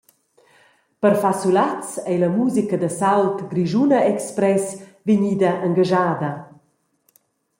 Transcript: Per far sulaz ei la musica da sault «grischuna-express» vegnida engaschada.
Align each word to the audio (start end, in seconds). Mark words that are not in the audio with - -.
Per 1.03 1.13
far 1.21 1.35
sulaz 1.41 1.87
ei 2.11 2.17
la 2.19 2.29
musica 2.37 2.75
da 2.79 2.89
sault 2.99 3.37
«grischuna-express» 3.51 4.65
vegnida 5.07 5.51
engaschada. 5.67 6.31